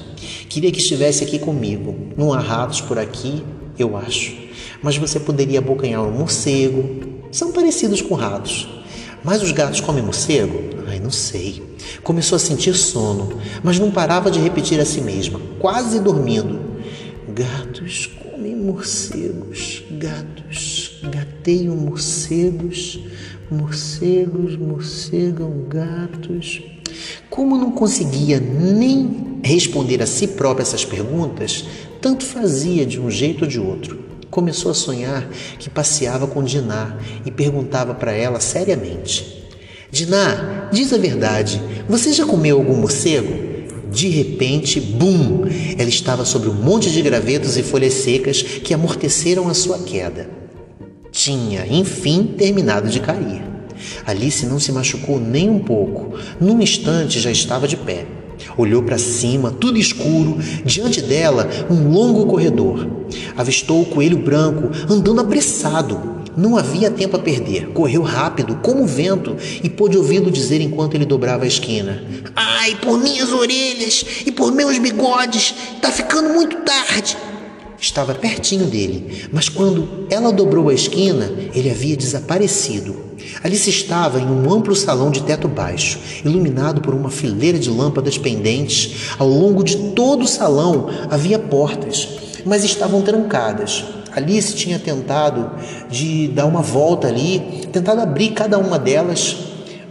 Queria 0.49 0.73
que 0.73 0.79
estivesse 0.79 1.23
aqui 1.23 1.39
comigo. 1.39 2.11
Não 2.17 2.33
há 2.33 2.39
ratos 2.39 2.81
por 2.81 2.99
aqui, 2.99 3.41
eu 3.79 3.95
acho. 3.95 4.35
Mas 4.83 4.97
você 4.97 5.21
poderia 5.21 5.59
abocanhar 5.59 6.03
um 6.03 6.11
morcego. 6.11 7.23
São 7.31 7.53
parecidos 7.53 8.01
com 8.01 8.13
ratos 8.13 8.67
Mas 9.25 9.41
os 9.41 9.51
gatos 9.51 9.81
comem 9.81 10.03
morcego? 10.03 10.85
Ai, 10.87 10.99
não 10.99 11.09
sei. 11.09 11.63
Começou 12.03 12.35
a 12.35 12.39
sentir 12.39 12.75
sono, 12.75 13.39
mas 13.63 13.79
não 13.79 13.89
parava 13.89 14.29
de 14.29 14.39
repetir 14.39 14.79
a 14.79 14.85
si 14.85 15.01
mesma, 15.01 15.41
quase 15.57 15.99
dormindo. 15.99 16.59
Gatos 17.29 18.05
comem 18.05 18.55
morcegos, 18.55 19.83
gatos 19.89 21.01
gateiam 21.11 21.75
morcegos, 21.75 22.99
morcegos 23.49 24.55
morcegam 24.57 25.65
gatos. 25.67 26.61
Como 27.27 27.57
não 27.57 27.71
conseguia 27.71 28.39
nem 28.39 29.39
responder 29.43 30.03
a 30.03 30.05
si 30.05 30.27
própria 30.27 30.61
essas 30.61 30.85
perguntas, 30.85 31.65
tanto 31.99 32.23
fazia 32.23 32.85
de 32.85 32.99
um 32.99 33.09
jeito 33.09 33.43
ou 33.43 33.49
de 33.49 33.59
outro. 33.59 34.05
Começou 34.35 34.69
a 34.69 34.73
sonhar 34.73 35.29
que 35.57 35.69
passeava 35.69 36.27
com 36.27 36.43
Diná 36.43 36.97
e 37.25 37.31
perguntava 37.31 37.95
para 37.95 38.11
ela 38.11 38.41
seriamente: 38.41 39.45
Diná, 39.89 40.67
diz 40.73 40.91
a 40.91 40.97
verdade, 40.97 41.61
você 41.87 42.11
já 42.11 42.25
comeu 42.25 42.57
algum 42.57 42.75
morcego? 42.75 43.33
De 43.89 44.09
repente, 44.09 44.81
bum! 44.81 45.45
Ela 45.77 45.87
estava 45.87 46.25
sobre 46.25 46.49
um 46.49 46.53
monte 46.53 46.91
de 46.91 47.01
gravetos 47.01 47.55
e 47.55 47.63
folhas 47.63 47.93
secas 47.93 48.41
que 48.41 48.73
amorteceram 48.73 49.47
a 49.47 49.53
sua 49.53 49.79
queda. 49.79 50.29
Tinha, 51.13 51.65
enfim, 51.65 52.35
terminado 52.37 52.89
de 52.89 52.99
cair. 52.99 53.41
Alice 54.05 54.45
não 54.45 54.59
se 54.59 54.73
machucou 54.73 55.17
nem 55.17 55.49
um 55.49 55.59
pouco. 55.59 56.19
Num 56.41 56.61
instante 56.61 57.21
já 57.21 57.31
estava 57.31 57.69
de 57.69 57.77
pé. 57.77 58.05
Olhou 58.57 58.81
para 58.83 58.97
cima, 58.97 59.51
tudo 59.51 59.77
escuro, 59.77 60.37
diante 60.63 61.01
dela 61.01 61.49
um 61.69 61.89
longo 61.89 62.25
corredor. 62.25 62.87
Avistou 63.35 63.81
o 63.81 63.85
coelho 63.85 64.17
branco 64.17 64.69
andando 64.89 65.21
apressado. 65.21 66.15
Não 66.37 66.57
havia 66.57 66.91
tempo 66.91 67.15
a 67.15 67.19
perder. 67.19 67.69
Correu 67.69 68.01
rápido, 68.01 68.55
como 68.61 68.83
o 68.83 68.87
vento, 68.87 69.37
e 69.63 69.69
pôde 69.69 69.97
ouvi-lo 69.97 70.29
dizer 70.29 70.59
enquanto 70.59 70.95
ele 70.95 71.05
dobrava 71.05 71.45
a 71.45 71.47
esquina: 71.47 72.03
Ai, 72.35 72.75
por 72.75 72.97
minhas 72.97 73.31
orelhas 73.31 74.05
e 74.25 74.31
por 74.31 74.51
meus 74.51 74.77
bigodes, 74.77 75.55
tá 75.81 75.89
ficando 75.91 76.33
muito 76.33 76.57
tarde. 76.57 77.15
Estava 77.79 78.15
pertinho 78.15 78.65
dele, 78.65 79.27
mas 79.31 79.49
quando 79.49 80.07
ela 80.09 80.31
dobrou 80.31 80.69
a 80.69 80.73
esquina, 80.73 81.31
ele 81.53 81.69
havia 81.69 81.97
desaparecido. 81.97 82.95
Alice 83.43 83.69
estava 83.69 84.19
em 84.19 84.25
um 84.25 84.51
amplo 84.51 84.75
salão 84.75 85.11
de 85.11 85.21
teto 85.23 85.47
baixo, 85.47 85.99
iluminado 86.23 86.81
por 86.81 86.93
uma 86.93 87.09
fileira 87.09 87.59
de 87.59 87.69
lâmpadas 87.69 88.17
pendentes. 88.17 89.13
Ao 89.17 89.27
longo 89.27 89.63
de 89.63 89.77
todo 89.91 90.23
o 90.23 90.27
salão 90.27 90.89
havia 91.09 91.37
portas, 91.37 92.07
mas 92.45 92.63
estavam 92.63 93.01
trancadas. 93.01 93.83
Alice 94.11 94.55
tinha 94.55 94.79
tentado 94.79 95.51
de 95.89 96.29
dar 96.29 96.45
uma 96.45 96.61
volta 96.61 97.07
ali, 97.07 97.67
tentado 97.71 97.99
abrir 97.99 98.31
cada 98.31 98.57
uma 98.57 98.79
delas, 98.79 99.35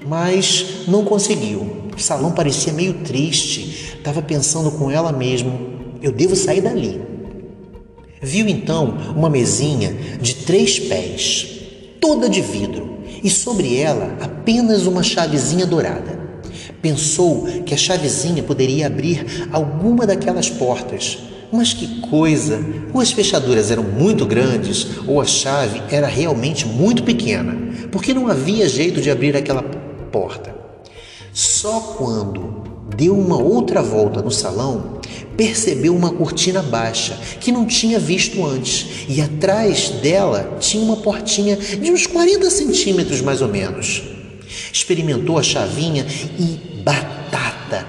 mas 0.07 0.87
não 0.89 1.05
conseguiu. 1.05 1.85
O 1.97 2.01
salão 2.01 2.33
parecia 2.33 2.73
meio 2.73 2.95
triste. 3.05 3.95
Estava 3.97 4.23
pensando 4.23 4.71
com 4.71 4.91
ela 4.91 5.13
mesma: 5.13 5.53
eu 6.03 6.11
devo 6.11 6.35
sair 6.35 6.63
dali. 6.63 7.14
Viu 8.25 8.49
então 8.49 8.97
uma 9.15 9.29
mesinha 9.29 9.95
de 10.19 10.35
três 10.37 10.79
pés, 10.79 11.47
toda 12.01 12.27
de 12.27 12.41
vidro, 12.41 12.99
e 13.23 13.29
sobre 13.29 13.77
ela 13.77 14.17
apenas 14.19 14.87
uma 14.87 15.03
chavezinha 15.03 15.67
dourada. 15.67 16.19
Pensou 16.81 17.47
que 17.67 17.75
a 17.75 17.77
chavezinha 17.77 18.43
poderia 18.43 18.87
abrir 18.87 19.49
alguma 19.53 20.07
daquelas 20.07 20.49
portas, 20.49 21.19
mas 21.53 21.75
que 21.75 22.01
coisa! 22.01 22.65
Ou 22.95 23.01
as 23.01 23.13
fechaduras 23.13 23.71
eram 23.71 23.83
muito 23.83 24.25
grandes, 24.25 24.87
ou 25.07 25.21
a 25.21 25.27
chave 25.27 25.83
era 25.91 26.07
realmente 26.07 26.67
muito 26.67 27.03
pequena, 27.03 27.55
porque 27.93 28.15
não 28.15 28.29
havia 28.29 28.67
jeito 28.67 29.03
de 29.03 29.11
abrir 29.11 29.37
aquela 29.37 29.63
porta. 30.11 30.55
Só 31.31 31.79
quando 31.99 32.74
deu 32.97 33.19
uma 33.19 33.37
outra 33.37 33.83
volta 33.83 34.23
no 34.23 34.31
salão, 34.31 35.01
percebeu 35.37 35.95
uma 35.95 36.11
cortina 36.11 36.63
baixa 36.63 37.19
que 37.41 37.53
não 37.53 37.67
tinha 37.67 37.99
visto 37.99 38.45
antes, 38.45 39.07
e 39.09 39.21
atrás 39.21 39.91
dela 40.03 40.57
tinha 40.61 40.83
uma 40.83 40.97
portinha 40.97 41.57
de 41.57 41.91
uns 41.91 42.07
40 42.07 42.49
centímetros 42.51 43.21
mais 43.21 43.43
ou 43.43 43.49
menos. 43.49 44.03
Experimentou 44.73 45.39
a 45.39 45.43
chavinha 45.43 46.07
e 46.39 46.83
batata! 46.83 47.87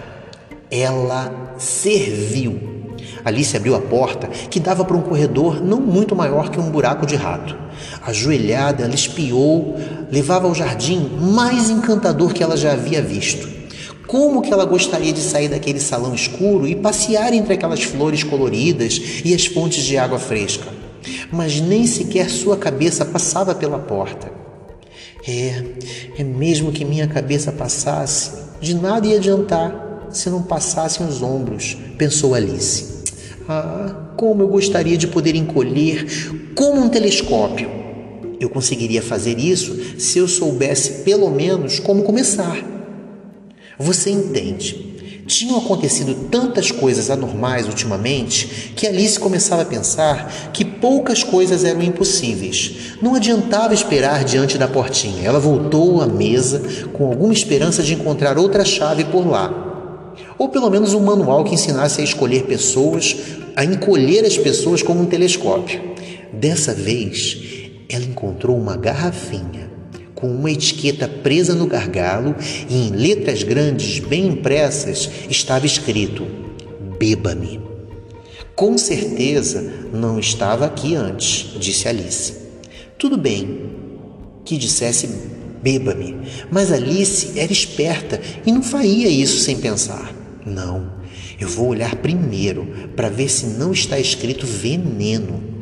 Ela 0.70 1.54
serviu. 1.58 2.76
Alice 3.24 3.56
abriu 3.56 3.76
a 3.76 3.82
porta, 3.82 4.28
que 4.28 4.60
dava 4.60 4.86
para 4.86 4.98
um 4.98 5.02
corredor 5.02 5.64
não 5.64 5.80
muito 5.80 6.16
maior 6.16 6.50
que 6.50 6.60
um 6.60 6.70
buraco 6.70 7.06
de 7.06 7.16
rato. 7.16 7.56
Ajoelhada, 8.06 8.84
ela 8.84 8.94
espiou, 8.94 9.76
levava 10.12 10.48
ao 10.48 10.56
jardim 10.56 11.10
mais 11.20 11.70
encantador 11.70 12.34
que 12.34 12.44
ela 12.44 12.56
já 12.56 12.74
havia 12.74 13.02
visto. 13.02 13.48
Como 14.08 14.42
que 14.42 14.54
ela 14.54 14.66
gostaria 14.66 15.12
de 15.12 15.20
sair 15.20 15.50
daquele 15.50 15.80
salão 15.80 16.14
escuro 16.14 16.68
e 16.68 16.76
passear 16.76 17.34
entre 17.34 17.54
aquelas 17.54 17.84
flores 17.84 18.24
coloridas 18.24 19.22
e 19.24 19.34
as 19.34 19.46
fontes 19.46 19.84
de 19.84 19.98
água 19.98 20.20
fresca? 20.20 20.68
Mas 21.32 21.60
nem 21.60 21.86
sequer 21.88 22.30
sua 22.30 22.58
cabeça 22.58 23.06
passava 23.06 23.56
pela 23.56 23.80
porta. 23.80 24.32
É, 25.28 25.64
é 26.20 26.24
mesmo 26.24 26.72
que 26.72 26.86
minha 26.86 27.08
cabeça 27.08 27.52
passasse, 27.52 28.32
de 28.62 28.76
nada 28.76 29.08
ia 29.08 29.18
adiantar 29.18 30.08
se 30.12 30.30
não 30.30 30.42
passassem 30.44 31.06
os 31.06 31.22
ombros, 31.22 31.76
pensou 31.98 32.34
Alice. 32.36 33.04
Ah, 33.50 34.14
como 34.16 34.44
eu 34.44 34.48
gostaria 34.48 34.98
de 34.98 35.08
poder 35.08 35.36
encolher 35.36 36.06
como 36.56 36.82
um 36.82 36.90
telescópio. 36.90 37.70
Eu 38.40 38.50
conseguiria 38.50 39.02
fazer 39.02 39.40
isso 39.40 40.00
se 40.00 40.20
eu 40.20 40.28
soubesse 40.28 41.04
pelo 41.04 41.30
menos 41.30 41.80
como 41.80 42.04
começar. 42.04 42.75
Você 43.78 44.10
entende? 44.10 44.94
Tinham 45.28 45.58
acontecido 45.58 46.30
tantas 46.30 46.70
coisas 46.70 47.10
anormais 47.10 47.68
ultimamente 47.68 48.74
que 48.76 48.86
Alice 48.86 49.20
começava 49.20 49.64
a 49.64 49.66
pensar 49.66 50.52
que 50.54 50.64
poucas 50.64 51.24
coisas 51.24 51.64
eram 51.64 51.82
impossíveis. 51.82 52.98
Não 53.02 53.16
adiantava 53.16 53.74
esperar 53.74 54.24
diante 54.24 54.58
da 54.58 54.68
portinha. 54.68 55.24
Ela 55.24 55.40
voltou 55.40 56.02
à 56.02 56.06
mesa 56.06 56.62
com 56.94 57.08
alguma 57.08 57.34
esperança 57.34 57.82
de 57.82 57.96
encontrar 57.96 58.38
outra 58.38 58.64
chave 58.64 59.04
por 59.06 59.28
lá 59.28 59.66
ou 60.38 60.50
pelo 60.50 60.70
menos 60.70 60.94
um 60.94 61.00
manual 61.00 61.44
que 61.44 61.54
ensinasse 61.54 62.02
a 62.02 62.04
escolher 62.04 62.44
pessoas, 62.44 63.16
a 63.56 63.64
encolher 63.64 64.26
as 64.26 64.38
pessoas 64.38 64.82
como 64.82 65.02
um 65.02 65.06
telescópio. 65.06 65.82
Dessa 66.34 66.74
vez, 66.74 67.38
ela 67.90 68.04
encontrou 68.04 68.58
uma 68.58 68.76
garrafinha 68.76 69.65
com 70.16 70.28
uma 70.28 70.50
etiqueta 70.50 71.08
presa 71.08 71.54
no 71.54 71.68
gargalo 71.68 72.34
e 72.70 72.88
em 72.88 72.92
letras 72.92 73.44
grandes 73.44 74.00
bem 74.00 74.28
impressas 74.28 75.10
estava 75.30 75.66
escrito: 75.66 76.26
Beba-me. 76.98 77.60
Com 78.56 78.78
certeza 78.78 79.62
não 79.94 80.18
estava 80.18 80.66
aqui 80.66 80.96
antes, 80.96 81.60
disse 81.60 81.90
Alice. 81.90 82.34
Tudo 82.98 83.18
bem 83.18 83.70
que 84.46 84.58
dissesse 84.58 85.10
beba-me, 85.62 86.16
mas 86.50 86.72
Alice 86.72 87.38
era 87.38 87.52
esperta 87.52 88.22
e 88.46 88.52
não 88.52 88.64
faria 88.64 89.10
isso 89.10 89.40
sem 89.40 89.58
pensar. 89.58 90.14
Não, 90.46 90.94
eu 91.40 91.50
vou 91.50 91.68
olhar 91.68 91.96
primeiro 91.96 92.68
para 92.96 93.10
ver 93.10 93.30
se 93.30 93.48
não 93.48 93.74
está 93.74 94.00
escrito 94.00 94.46
veneno. 94.46 95.55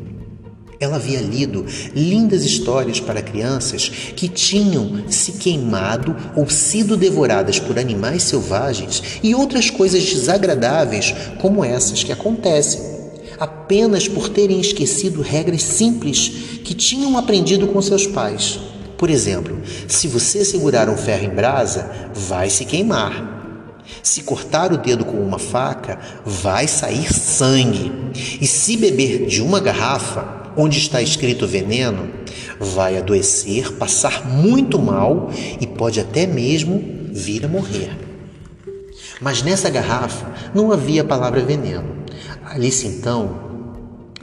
Ela 0.79 0.95
havia 0.95 1.19
lido 1.19 1.65
lindas 1.95 2.43
histórias 2.43 2.99
para 2.99 3.21
crianças 3.21 3.89
que 4.15 4.27
tinham 4.27 5.03
se 5.09 5.33
queimado 5.33 6.15
ou 6.35 6.49
sido 6.49 6.97
devoradas 6.97 7.59
por 7.59 7.77
animais 7.79 8.23
selvagens 8.23 9.03
e 9.21 9.33
outras 9.33 9.69
coisas 9.69 10.03
desagradáveis 10.03 11.13
como 11.39 11.63
essas 11.63 12.03
que 12.03 12.11
acontecem 12.11 12.93
apenas 13.39 14.07
por 14.07 14.29
terem 14.29 14.59
esquecido 14.59 15.21
regras 15.21 15.63
simples 15.63 16.29
que 16.63 16.73
tinham 16.73 17.17
aprendido 17.17 17.67
com 17.67 17.81
seus 17.81 18.07
pais. 18.07 18.59
Por 18.97 19.09
exemplo, 19.09 19.61
se 19.87 20.07
você 20.07 20.45
segurar 20.45 20.89
um 20.89 20.95
ferro 20.95 21.25
em 21.25 21.29
brasa, 21.29 22.09
vai 22.13 22.49
se 22.49 22.63
queimar. 22.63 23.33
Se 24.01 24.23
cortar 24.23 24.71
o 24.71 24.77
dedo 24.77 25.03
com 25.03 25.17
uma 25.17 25.37
faca, 25.37 25.99
vai 26.25 26.67
sair 26.67 27.11
sangue. 27.13 27.91
E 28.39 28.47
se 28.47 28.77
beber 28.77 29.25
de 29.25 29.41
uma 29.41 29.59
garrafa, 29.59 30.42
onde 30.55 30.77
está 30.77 31.01
escrito 31.01 31.47
veneno, 31.47 32.09
vai 32.59 32.97
adoecer, 32.97 33.73
passar 33.73 34.27
muito 34.27 34.79
mal 34.79 35.29
e 35.59 35.67
pode 35.67 35.99
até 35.99 36.25
mesmo 36.25 36.83
vir 37.11 37.45
a 37.45 37.47
morrer. 37.47 37.91
Mas 39.21 39.41
nessa 39.41 39.69
garrafa 39.69 40.33
não 40.53 40.71
havia 40.71 41.01
a 41.01 41.05
palavra 41.05 41.41
veneno. 41.41 42.03
Alice 42.45 42.85
então 42.85 43.43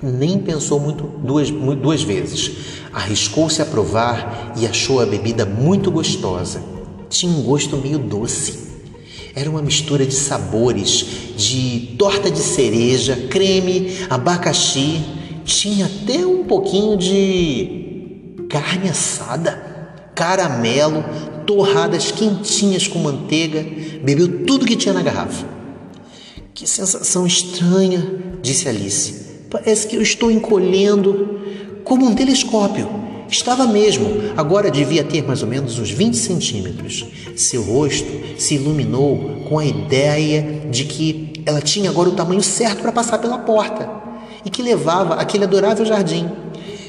nem 0.02 0.38
pensou 0.38 0.80
muito 0.80 1.04
duas, 1.04 1.50
duas 1.50 2.02
vezes. 2.02 2.52
Arriscou-se 2.92 3.60
a 3.60 3.66
provar 3.66 4.54
e 4.56 4.66
achou 4.66 5.00
a 5.00 5.06
bebida 5.06 5.44
muito 5.44 5.90
gostosa. 5.90 6.62
Tinha 7.08 7.32
um 7.32 7.42
gosto 7.42 7.76
meio 7.76 7.98
doce. 7.98 8.70
Era 9.34 9.48
uma 9.48 9.62
mistura 9.62 10.04
de 10.04 10.14
sabores, 10.14 11.06
de 11.36 11.94
torta 11.98 12.30
de 12.30 12.40
cereja, 12.40 13.28
creme, 13.30 13.96
abacaxi, 14.08 15.00
tinha 15.50 15.86
até 15.86 16.24
um 16.24 16.44
pouquinho 16.44 16.96
de 16.96 18.44
carne 18.48 18.88
assada, 18.88 19.52
caramelo, 20.14 21.04
torradas 21.46 22.12
quentinhas 22.12 22.86
com 22.86 23.00
manteiga, 23.00 23.64
bebeu 24.02 24.44
tudo 24.46 24.66
que 24.66 24.76
tinha 24.76 24.94
na 24.94 25.02
garrafa. 25.02 25.46
Que 26.54 26.66
sensação 26.68 27.26
estranha, 27.26 28.04
disse 28.40 28.68
Alice. 28.68 29.28
Parece 29.50 29.86
que 29.86 29.96
eu 29.96 30.02
estou 30.02 30.30
encolhendo 30.30 31.40
como 31.84 32.06
um 32.06 32.14
telescópio. 32.14 32.88
Estava 33.28 33.66
mesmo, 33.66 34.06
agora 34.36 34.70
devia 34.70 35.04
ter 35.04 35.22
mais 35.22 35.42
ou 35.42 35.48
menos 35.48 35.78
uns 35.78 35.90
20 35.90 36.16
centímetros. 36.16 37.06
Seu 37.36 37.62
rosto 37.62 38.10
se 38.36 38.56
iluminou 38.56 39.46
com 39.48 39.58
a 39.58 39.64
ideia 39.64 40.62
de 40.70 40.84
que 40.84 41.42
ela 41.46 41.60
tinha 41.60 41.90
agora 41.90 42.08
o 42.08 42.14
tamanho 42.14 42.42
certo 42.42 42.82
para 42.82 42.92
passar 42.92 43.18
pela 43.18 43.38
porta 43.38 43.99
e 44.44 44.50
que 44.50 44.62
levava 44.62 45.14
aquele 45.14 45.44
adorável 45.44 45.84
jardim. 45.84 46.28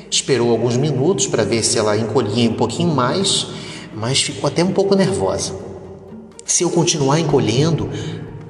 Esperou 0.10 0.52
alguns 0.52 0.76
minutos 0.76 1.28
para 1.28 1.44
ver 1.44 1.64
se 1.64 1.78
ela 1.78 1.98
encolhia 1.98 2.50
um 2.50 2.56
pouquinho 2.56 2.94
mais, 2.94 3.48
mas 3.96 4.22
ficou 4.22 4.48
até 4.48 4.64
um 4.64 4.72
pouco 4.72 4.96
nervosa. 4.96 5.54
Se 6.46 6.64
eu 6.64 6.70
continuar 6.70 7.20
encolhendo, 7.20 7.90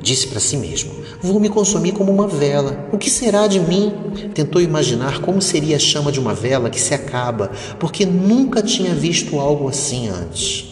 disse 0.02 0.28
para 0.28 0.40
si 0.40 0.58
mesmo, 0.58 0.92
vou 1.22 1.40
me 1.40 1.50
consumir 1.50 1.92
como 1.92 2.12
uma 2.12 2.28
vela. 2.28 2.90
O 2.92 2.98
que 2.98 3.10
será 3.10 3.46
de 3.48 3.60
mim? 3.60 3.94
Tentou 4.34 4.62
imaginar 4.62 5.22
como 5.22 5.42
seria 5.42 5.76
a 5.76 5.80
chama 5.80 6.12
de 6.12 6.20
uma 6.20 6.34
vela 6.34 6.70
que 6.70 6.82
se 6.82 6.94
acaba, 6.94 7.52
porque 7.80 8.06
nunca 8.06 8.64
tinha 8.64 8.96
visto 8.96 9.40
algo 9.40 9.68
assim 9.68 10.10
antes. 10.10 10.66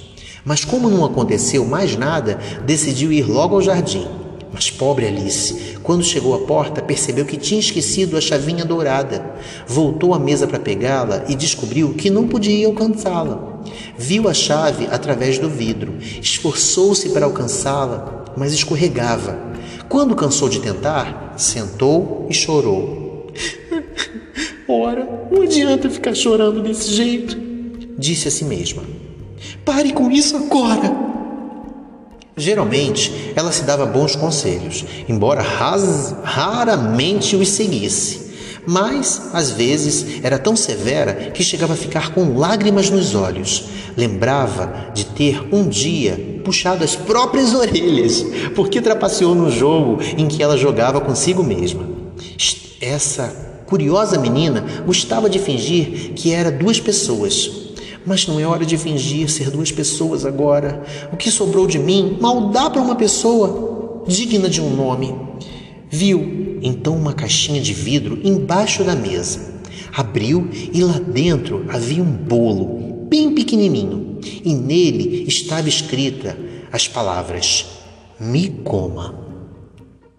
Mas 0.44 0.66
como 0.66 0.90
não 0.90 1.06
aconteceu 1.06 1.66
mais 1.66 1.96
nada, 1.96 2.40
decidiu 2.66 3.12
ir 3.12 3.30
logo 3.30 3.56
ao 3.56 3.62
jardim. 3.62 4.08
Mas 4.60 4.70
pobre 4.70 5.08
Alice, 5.08 5.78
quando 5.82 6.04
chegou 6.04 6.36
à 6.36 6.40
porta, 6.40 6.82
percebeu 6.82 7.24
que 7.24 7.38
tinha 7.38 7.62
esquecido 7.62 8.18
a 8.18 8.22
chavinha 8.22 8.66
dourada. 8.66 9.36
Voltou 9.66 10.14
à 10.14 10.20
mesa 10.20 10.46
para 10.46 10.60
pegá-la 10.60 11.24
e 11.30 11.34
descobriu 11.34 11.94
que 11.94 12.10
não 12.10 12.28
podia 12.28 12.68
alcançá-la. 12.68 13.62
Viu 13.98 14.28
a 14.28 14.34
chave 14.34 14.86
através 14.92 15.40
do 15.40 15.50
vidro, 15.50 15.94
esforçou-se 16.22 17.08
para 17.12 17.26
alcançá-la, 17.26 18.26
mas 18.36 18.52
escorregava. 18.52 19.40
Quando 19.88 20.14
cansou 20.14 20.50
de 20.50 20.60
tentar, 20.60 21.36
sentou 21.38 22.28
e 22.30 22.34
chorou. 22.34 23.28
Ora, 24.68 25.30
não 25.32 25.44
adianta 25.44 25.90
ficar 25.90 26.14
chorando 26.14 26.62
desse 26.62 26.92
jeito, 26.92 27.38
disse 27.98 28.28
a 28.28 28.32
si 28.32 28.44
mesma. 28.44 28.84
Pare 29.64 29.94
com 29.94 30.12
isso 30.12 30.36
agora! 30.36 31.19
Geralmente, 32.40 33.34
ela 33.36 33.52
se 33.52 33.64
dava 33.64 33.86
bons 33.86 34.16
conselhos, 34.16 34.86
embora 35.08 35.42
raramente 36.24 37.36
os 37.36 37.50
seguisse. 37.50 38.30
Mas, 38.66 39.30
às 39.34 39.52
vezes, 39.52 40.24
era 40.24 40.40
tão 40.40 40.56
severa 40.56 41.32
que 41.32 41.44
chegava 41.44 41.74
a 41.74 41.78
ficar 41.78 42.14
com 42.14 42.38
lágrimas 42.38 42.90
nos 42.90 43.16
olhos. 43.16 43.66
Lembrava 43.98 44.92
de 44.94 45.06
ter 45.06 45.48
um 45.52 45.68
dia 45.68 46.42
puxado 46.44 46.84
as 46.84 46.96
próprias 46.96 47.54
orelhas, 47.54 48.26
porque 48.56 48.82
trapaceou 48.82 49.36
no 49.36 49.52
jogo 49.52 50.00
em 50.18 50.28
que 50.28 50.42
ela 50.42 50.58
jogava 50.58 51.02
consigo 51.02 51.44
mesma. 51.44 51.84
Essa 52.80 53.64
curiosa 53.66 54.18
menina 54.18 54.64
gostava 54.86 55.30
de 55.30 55.38
fingir 55.38 56.14
que 56.16 56.32
era 56.32 56.52
duas 56.52 56.80
pessoas, 56.80 57.69
mas 58.06 58.28
não 58.28 58.40
é 58.40 58.46
hora 58.46 58.66
de 58.66 58.78
fingir 58.78 59.30
ser 59.30 59.50
duas 59.50 59.72
pessoas 59.72 60.26
agora. 60.26 60.84
O 61.12 61.18
que 61.18 61.30
sobrou 61.30 61.68
de 61.68 61.80
mim 61.80 62.18
mal 62.20 62.50
dá 62.50 62.70
para 62.70 62.82
uma 62.82 62.96
pessoa 62.96 64.04
digna 64.08 64.50
de 64.50 64.62
um 64.62 64.76
nome. 64.76 65.16
Viu 65.90 66.60
então 66.62 66.96
uma 66.96 67.14
caixinha 67.14 67.62
de 67.62 67.74
vidro 67.74 68.20
embaixo 68.24 68.84
da 68.84 68.96
mesa. 68.96 69.60
Abriu 69.94 70.50
e 70.52 70.84
lá 70.84 71.00
dentro 71.00 71.66
havia 71.70 72.02
um 72.02 72.12
bolo, 72.12 73.08
bem 73.10 73.34
pequenininho, 73.34 74.20
e 74.44 74.54
nele 74.54 75.26
estava 75.28 75.68
escrita 75.68 76.38
as 76.72 76.88
palavras: 76.88 77.66
Me 78.20 78.50
coma. 78.64 79.28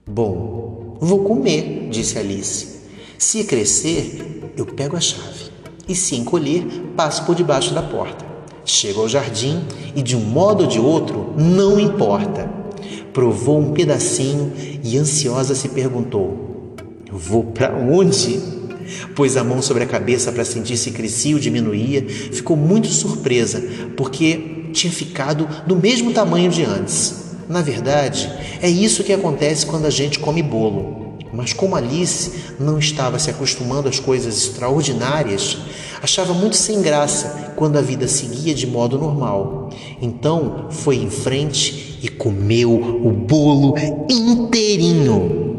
Bom, 0.06 0.98
vou 1.00 1.20
comer, 1.20 1.88
disse 1.90 2.18
Alice. 2.18 2.80
Se 3.16 3.44
crescer, 3.44 4.52
eu 4.56 4.66
pego 4.66 4.96
a 4.96 5.00
chave 5.00 5.49
e, 5.90 5.94
se 5.96 6.14
encolher, 6.14 6.64
passo 6.96 7.24
por 7.24 7.34
debaixo 7.34 7.74
da 7.74 7.82
porta. 7.82 8.24
Chego 8.64 9.00
ao 9.00 9.08
jardim 9.08 9.64
e, 9.96 10.02
de 10.02 10.16
um 10.16 10.20
modo 10.20 10.62
ou 10.62 10.68
de 10.68 10.78
outro, 10.78 11.34
não 11.36 11.80
importa. 11.80 12.48
Provou 13.12 13.58
um 13.58 13.72
pedacinho 13.72 14.52
e, 14.84 14.96
ansiosa, 14.96 15.52
se 15.54 15.70
perguntou: 15.70 16.76
Vou 17.10 17.42
para 17.42 17.76
onde? 17.76 18.40
Pôs 19.14 19.36
a 19.36 19.42
mão 19.42 19.60
sobre 19.60 19.82
a 19.82 19.86
cabeça 19.86 20.30
para 20.30 20.44
sentir 20.44 20.76
se 20.76 20.92
crescia 20.92 21.34
ou 21.34 21.40
diminuía. 21.40 22.06
Ficou 22.08 22.56
muito 22.56 22.86
surpresa, 22.86 23.60
porque 23.96 24.68
tinha 24.72 24.92
ficado 24.92 25.48
do 25.66 25.74
mesmo 25.74 26.12
tamanho 26.12 26.50
de 26.50 26.62
antes. 26.62 27.34
Na 27.48 27.62
verdade, 27.62 28.32
é 28.62 28.70
isso 28.70 29.02
que 29.02 29.12
acontece 29.12 29.66
quando 29.66 29.86
a 29.86 29.90
gente 29.90 30.20
come 30.20 30.40
bolo. 30.40 30.99
Mas 31.32 31.52
como 31.52 31.76
Alice 31.76 32.54
não 32.58 32.78
estava 32.78 33.18
se 33.18 33.30
acostumando 33.30 33.88
às 33.88 34.00
coisas 34.00 34.36
extraordinárias, 34.36 35.58
achava 36.02 36.34
muito 36.34 36.56
sem 36.56 36.82
graça 36.82 37.52
quando 37.56 37.76
a 37.76 37.82
vida 37.82 38.08
seguia 38.08 38.54
de 38.54 38.66
modo 38.66 38.98
normal. 38.98 39.70
Então 40.00 40.66
foi 40.70 40.96
em 40.96 41.10
frente 41.10 41.98
e 42.02 42.08
comeu 42.08 42.72
o 42.72 43.10
bolo 43.10 43.74
inteirinho. 44.08 45.49